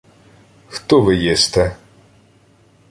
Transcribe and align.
—Хто 0.67 1.01
ви 1.01 1.17
єсте? 1.17 1.75